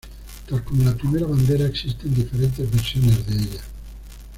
Tal 0.49 0.63
como 0.63 0.83
la 0.83 0.95
primera 0.97 1.27
bandera, 1.27 1.67
existen 1.67 2.11
diferentes 2.15 2.71
versiones 2.71 3.23
de 3.27 3.35
ella. 3.35 3.61